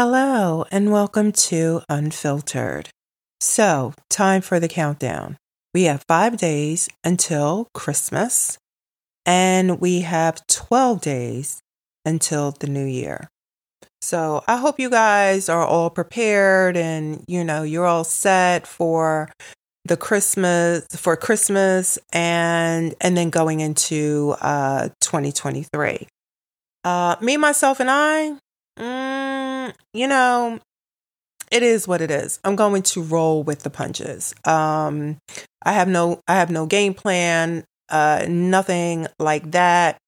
[0.00, 2.88] Hello, and welcome to Unfiltered.
[3.40, 5.38] So, time for the countdown.
[5.74, 8.58] We have five days until Christmas,
[9.26, 11.58] and we have 12 days
[12.04, 13.28] until the new year.
[14.00, 19.32] So, I hope you guys are all prepared and you know, you're all set for
[19.84, 26.06] the Christmas for Christmas and and then going into uh 2023.
[26.84, 28.36] Uh me myself and I
[28.78, 30.60] mm, you know,
[31.50, 32.38] it is what it is.
[32.44, 34.34] I'm going to roll with the punches.
[34.44, 35.18] Um,
[35.62, 39.98] I have no, I have no game plan, uh, nothing like that.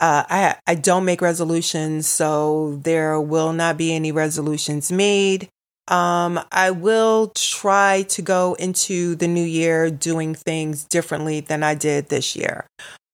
[0.00, 5.48] Uh, I I don't make resolutions, so there will not be any resolutions made.
[5.88, 11.74] Um, I will try to go into the new year doing things differently than I
[11.74, 12.66] did this year.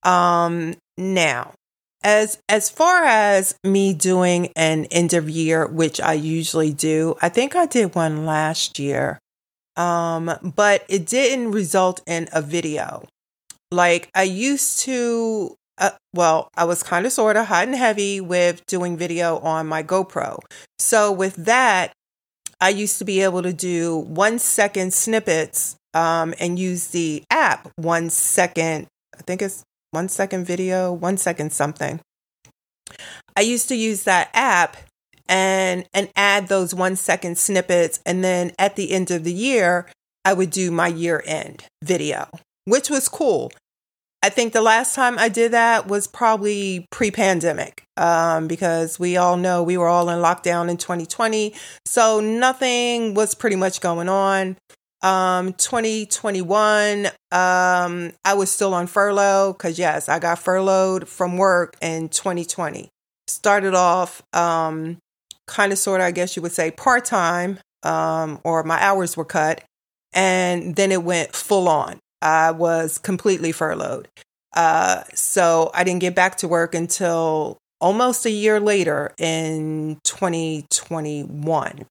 [0.03, 1.55] Um, now,
[2.07, 7.29] as as far as me doing an end of year, which I usually do, I
[7.29, 9.19] think I did one last year.
[9.77, 13.07] Um, but it didn't result in a video.
[13.73, 18.21] Like I used to uh, well, I was kind of sort of hot and heavy
[18.21, 20.39] with doing video on my GoPro.
[20.79, 21.93] So with that,
[22.61, 27.69] I used to be able to do one second snippets um, and use the app
[27.75, 28.87] one second.
[29.19, 29.65] I think it's
[29.97, 32.01] one second video, one second something.
[33.35, 34.77] I used to use that app
[35.27, 39.87] and and add those one second snippets and then at the end of the year
[40.23, 42.29] I would do my year end video,
[42.67, 43.51] which was cool.
[44.23, 49.17] I think the last time I did that was probably pre pandemic um, because we
[49.17, 51.55] all know we were all in lockdown in 2020.
[51.87, 54.59] So nothing was pretty much going on.
[55.03, 61.77] Um, 2021, um, I was still on furlough because, yes, I got furloughed from work
[61.81, 62.89] in 2020.
[63.29, 64.99] Started off um,
[65.47, 69.17] kind of, sort of, I guess you would say, part time, um, or my hours
[69.17, 69.63] were cut.
[70.13, 71.99] And then it went full on.
[72.23, 74.09] I was completely furloughed.
[74.55, 81.85] Uh, so I didn't get back to work until almost a year later in 2021.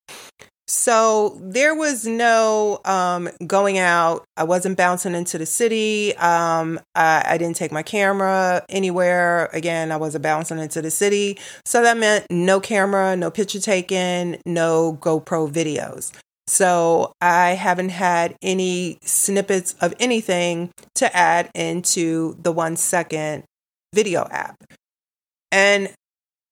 [0.68, 4.26] So there was no um, going out.
[4.36, 6.16] I wasn't bouncing into the city.
[6.18, 9.50] Um, I, I, didn't take my camera anywhere.
[9.54, 11.38] Again, I wasn't bouncing into the city.
[11.66, 16.12] So that meant no camera, no picture taken, no GoPro videos.
[16.48, 23.44] So I haven't had any snippets of anything to add into the one second
[23.94, 24.56] video app.
[25.52, 25.92] And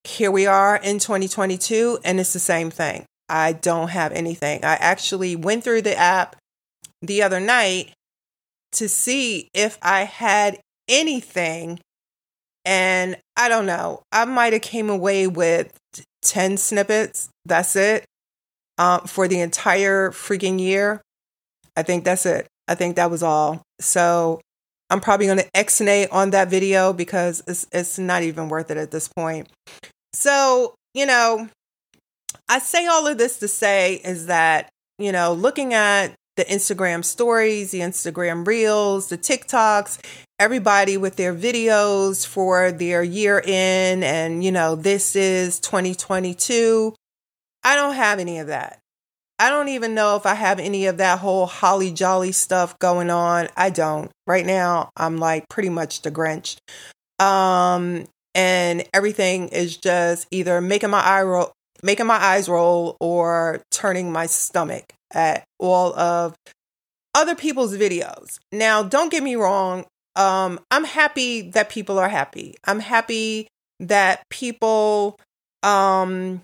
[0.03, 3.05] here we are in 2022, and it's the same thing.
[3.29, 4.63] I don't have anything.
[4.63, 6.35] I actually went through the app
[7.01, 7.93] the other night
[8.73, 11.79] to see if I had anything
[12.65, 14.03] and I don't know.
[14.11, 15.77] I might have came away with
[16.21, 17.29] 10 snippets.
[17.45, 18.05] That's it.
[18.77, 21.01] Um, for the entire freaking year.
[21.75, 22.47] I think that's it.
[22.67, 23.61] I think that was all.
[23.79, 24.41] So
[24.89, 28.77] I'm probably going to exnate on that video because it's it's not even worth it
[28.77, 29.47] at this point.
[30.13, 31.49] So, you know,
[32.49, 37.05] I say all of this to say is that, you know, looking at the Instagram
[37.05, 39.99] stories, the Instagram reels, the TikToks,
[40.39, 46.93] everybody with their videos for their year in, and, you know, this is 2022.
[47.63, 48.79] I don't have any of that.
[49.39, 53.09] I don't even know if I have any of that whole holly jolly stuff going
[53.09, 53.49] on.
[53.57, 54.11] I don't.
[54.27, 56.57] Right now, I'm like pretty much the Grinch.
[57.19, 58.05] Um,
[58.35, 61.51] and everything is just either making my eye roll,
[61.83, 66.35] making my eyes roll or turning my stomach at all of
[67.13, 68.39] other people's videos.
[68.51, 69.85] Now, don't get me wrong.
[70.15, 72.55] Um, I'm happy that people are happy.
[72.65, 73.47] I'm happy
[73.79, 75.19] that people
[75.61, 76.41] um,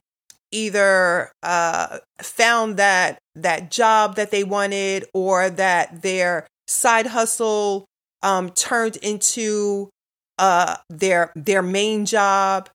[0.51, 7.85] either uh, found that that job that they wanted or that their side hustle
[8.21, 9.89] um, turned into
[10.37, 12.69] uh, their their main job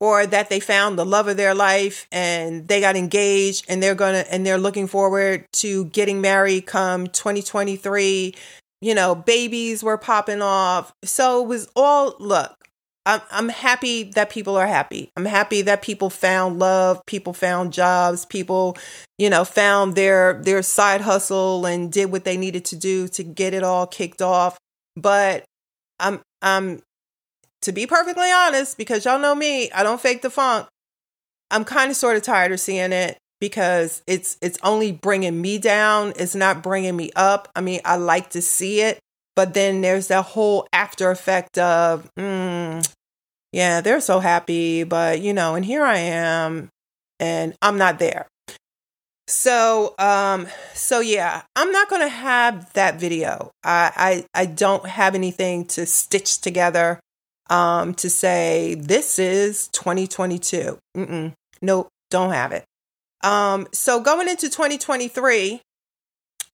[0.00, 3.94] or that they found the love of their life and they got engaged and they're
[3.94, 8.34] going to and they're looking forward to getting married come 2023
[8.80, 12.56] you know babies were popping off so it was all look
[13.06, 15.10] I'm, I'm happy that people are happy.
[15.16, 18.76] I'm happy that people found love, people found jobs, people,
[19.18, 23.24] you know, found their their side hustle and did what they needed to do to
[23.24, 24.58] get it all kicked off.
[24.96, 25.44] But
[25.98, 26.82] I'm I'm
[27.62, 30.68] to be perfectly honest, because y'all know me, I don't fake the funk.
[31.50, 35.58] I'm kind of sort of tired of seeing it because it's it's only bringing me
[35.58, 36.12] down.
[36.16, 37.48] It's not bringing me up.
[37.56, 38.98] I mean, I like to see it,
[39.34, 42.88] but then there's that whole after effect of, mm,
[43.52, 46.68] yeah, they're so happy, but you know, and here I am,
[47.18, 48.28] and I'm not there.
[49.26, 53.52] So, um, so yeah, I'm not gonna have that video.
[53.62, 57.00] I, I, I don't have anything to stitch together,
[57.50, 60.78] um, to say this is 2022.
[60.96, 61.32] Mm-mm.
[61.60, 62.64] Nope, don't have it.
[63.22, 65.60] Um, so going into 2023,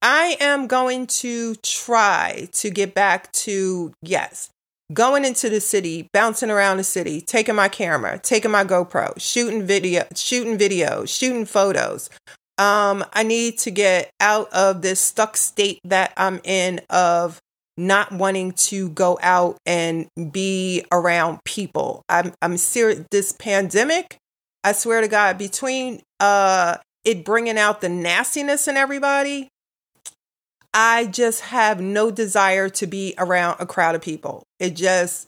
[0.02, 4.50] I am going to try to get back to yes,
[4.92, 9.64] going into the city, bouncing around the city, taking my camera, taking my GoPro, shooting
[9.64, 12.10] video, shooting videos, shooting photos,
[12.58, 17.38] um, I need to get out of this stuck state that I'm in of
[17.76, 22.02] not wanting to go out and be around people.
[22.08, 23.04] I'm I'm serious.
[23.10, 24.16] This pandemic,
[24.64, 29.48] I swear to God, between uh it bringing out the nastiness in everybody,
[30.74, 34.42] I just have no desire to be around a crowd of people.
[34.58, 35.26] It just,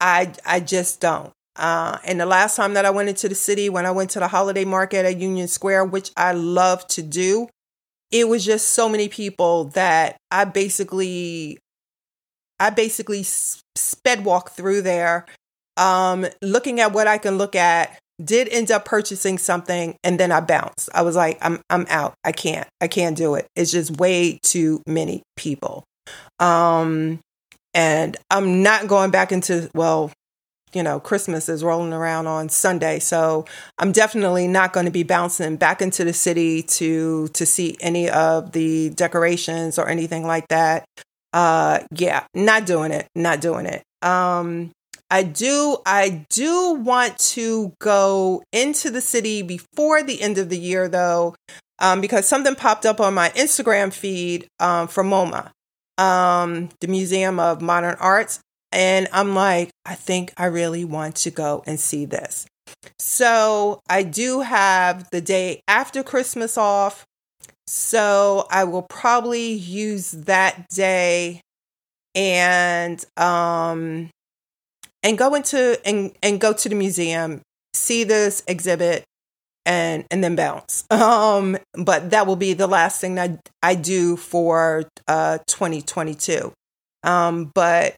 [0.00, 1.32] I I just don't.
[1.56, 4.18] Uh, and the last time that I went into the city, when I went to
[4.18, 7.48] the holiday market at Union Square, which I love to do,
[8.10, 11.58] it was just so many people that I basically,
[12.60, 15.26] I basically sped walk through there,
[15.76, 17.98] um, looking at what I can look at.
[18.22, 20.90] Did end up purchasing something, and then I bounced.
[20.92, 22.12] I was like, I'm, I'm out.
[22.22, 23.46] I can't, I can't do it.
[23.56, 25.84] It's just way too many people.
[26.38, 27.20] Um,
[27.72, 30.12] and I'm not going back into well
[30.72, 32.98] you know, Christmas is rolling around on Sunday.
[32.98, 33.44] So
[33.78, 38.08] I'm definitely not going to be bouncing back into the city to to see any
[38.08, 40.84] of the decorations or anything like that.
[41.32, 43.06] Uh yeah, not doing it.
[43.14, 43.82] Not doing it.
[44.02, 44.72] Um
[45.10, 50.58] I do I do want to go into the city before the end of the
[50.58, 51.34] year though.
[51.80, 55.50] Um, because something popped up on my Instagram feed um, from MoMA,
[55.96, 58.38] um, the Museum of Modern Arts.
[58.70, 62.46] And I'm like, I think I really want to go and see this.
[62.98, 67.06] So I do have the day after Christmas off.
[67.72, 71.40] So I will probably use that day
[72.16, 74.10] and um
[75.04, 79.04] and go into and and go to the museum, see this exhibit
[79.64, 80.84] and and then bounce.
[80.90, 86.52] Um but that will be the last thing that I do for uh 2022.
[87.04, 87.94] Um but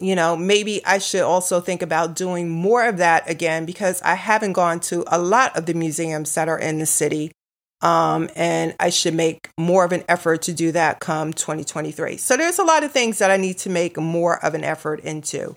[0.00, 4.14] you know, maybe I should also think about doing more of that again because I
[4.14, 7.32] haven't gone to a lot of the museums that are in the city.
[7.80, 12.16] Um, and I should make more of an effort to do that come 2023.
[12.16, 15.00] So there's a lot of things that I need to make more of an effort
[15.00, 15.54] into.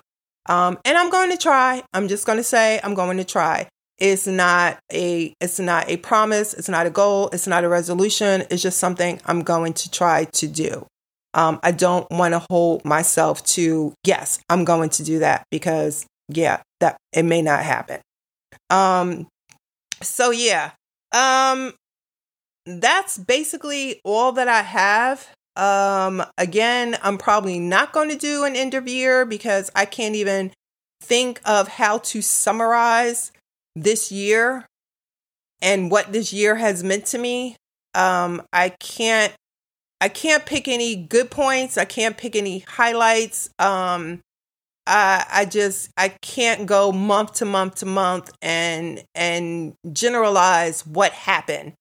[0.48, 1.84] Um, and I'm going to try.
[1.94, 3.68] I'm just going to say I'm going to try.
[3.98, 8.44] It's not a it's not a promise, it's not a goal, it's not a resolution.
[8.50, 10.88] It's just something I'm going to try to do.
[11.34, 16.06] Um, I don't want to hold myself to, yes, I'm going to do that because,
[16.28, 18.02] yeah, that it may not happen.
[18.70, 19.28] Um,
[20.02, 20.72] so yeah,
[21.14, 21.74] um,
[22.80, 25.28] that's basically all that I have.
[25.56, 28.56] Um, again, I'm probably not going to do an
[28.88, 30.52] year because I can't even
[31.02, 33.32] think of how to summarize
[33.76, 34.66] this year
[35.62, 37.58] and what this year has meant to me.
[37.94, 39.34] Um, I can't
[40.00, 41.78] I can't pick any good points.
[41.78, 43.50] I can't pick any highlights.
[43.60, 44.22] Um,
[44.88, 51.12] I I just I can't go month to month to month and and generalize what
[51.12, 51.74] happened.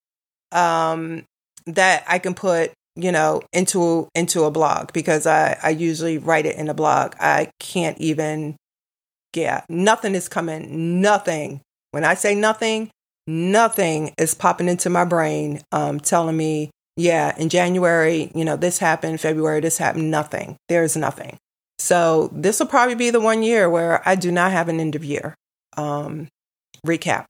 [0.53, 1.25] Um,
[1.67, 6.47] that I can put you know into into a blog because I I usually write
[6.47, 7.15] it in a blog.
[7.21, 8.57] I can't even
[9.37, 11.61] yeah nothing is coming nothing
[11.93, 12.91] when I say nothing
[13.29, 18.79] nothing is popping into my brain um telling me yeah, in January, you know, this
[18.79, 20.57] happened, February, this happened, nothing.
[20.69, 21.39] There's nothing.
[21.79, 24.95] So this will probably be the one year where I do not have an end
[24.95, 25.35] of year
[25.79, 26.29] um,
[26.87, 27.27] recap.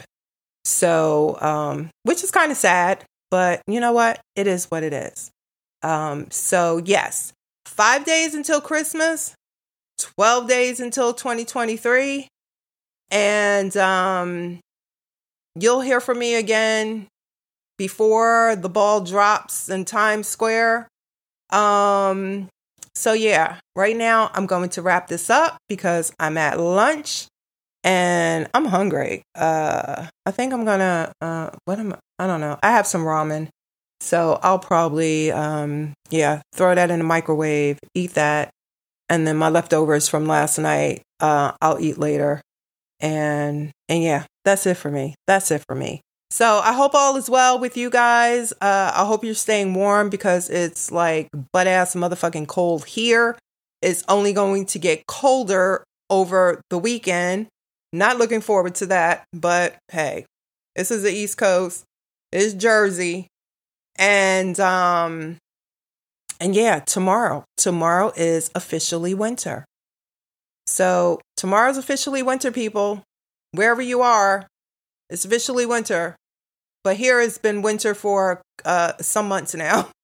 [0.65, 4.21] So, um, which is kind of sad, but you know what?
[4.37, 5.31] It is what it is.
[5.83, 7.33] Um, so, yes,
[7.65, 9.35] five days until Christmas,
[9.99, 12.29] 12 days until 2023.
[13.11, 14.61] And um,
[15.55, 17.07] you'll hear from me again
[17.79, 20.89] before the ball drops in Times Square.
[21.51, 22.49] Um,
[22.95, 27.27] so yeah, right now I'm going to wrap this up because I'm at lunch
[27.85, 29.23] and I'm hungry.
[29.35, 31.99] Uh, I think I'm gonna uh, what am I?
[32.19, 32.59] I don't know.
[32.63, 33.49] I have some ramen,
[34.01, 38.51] so I'll probably um, yeah throw that in the microwave, eat that,
[39.09, 42.41] and then my leftovers from last night uh, I'll eat later.
[43.01, 45.15] And and yeah, that's it for me.
[45.27, 46.01] That's it for me.
[46.31, 48.53] So I hope all is well with you guys.
[48.61, 53.37] Uh, I hope you're staying warm because it's like butt ass motherfucking cold here.
[53.83, 57.49] It's only going to get colder over the weekend.
[57.93, 60.27] Not looking forward to that, but hey,
[60.77, 61.85] This is the East Coast.
[62.33, 63.27] It's Jersey.
[63.97, 65.37] And um
[66.41, 67.45] and yeah, tomorrow.
[67.57, 69.65] Tomorrow is officially winter.
[70.67, 73.03] So tomorrow's officially winter, people.
[73.53, 74.47] Wherever you are,
[75.11, 76.17] it's officially winter.
[76.85, 79.89] But here it's been winter for uh some months now.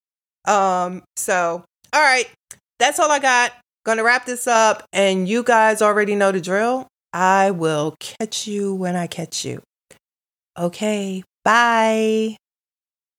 [0.47, 2.31] Um, so all right,
[2.79, 3.53] that's all I got.
[3.85, 6.87] Gonna wrap this up, and you guys already know the drill.
[7.19, 9.63] I will catch you when I catch you.
[10.59, 12.37] Okay, bye.